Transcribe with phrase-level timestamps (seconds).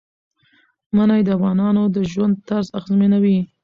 [0.95, 3.39] منی د افغانانو د ژوند طرز اغېزمنوي.